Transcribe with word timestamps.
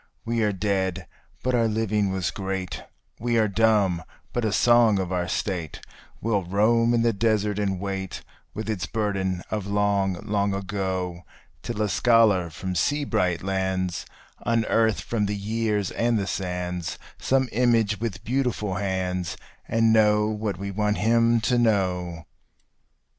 We 0.25 0.41
are 0.41 0.51
dead, 0.51 1.05
but 1.43 1.53
our 1.53 1.67
living 1.67 2.11
was 2.11 2.31
great: 2.31 2.81
we 3.19 3.37
are 3.37 3.47
dumb, 3.47 4.01
but 4.33 4.43
a 4.43 4.51
song 4.51 4.97
of 4.97 5.11
our 5.11 5.27
State 5.27 5.79
Will 6.21 6.43
roam 6.43 6.95
in 6.95 7.03
the 7.03 7.13
desert 7.13 7.59
and 7.59 7.79
wait, 7.79 8.23
with 8.55 8.67
its 8.67 8.87
burden 8.87 9.43
of 9.51 9.67
long, 9.67 10.17
long 10.23 10.55
ago, 10.55 11.21
Till 11.61 11.83
a 11.83 11.87
scholar 11.87 12.49
from 12.49 12.73
sea 12.73 13.03
bright 13.03 13.43
lands 13.43 14.07
unearth 14.43 15.01
from 15.01 15.27
the 15.27 15.37
years 15.37 15.91
and 15.91 16.17
the 16.17 16.25
sands 16.25 16.97
Some 17.19 17.47
image 17.51 17.99
with 17.99 18.23
beautiful 18.23 18.77
hands, 18.77 19.37
and 19.67 19.93
know 19.93 20.25
what 20.29 20.57
we 20.57 20.71
want 20.71 20.97
him 20.97 21.39
to 21.41 21.59
know. 21.59 22.25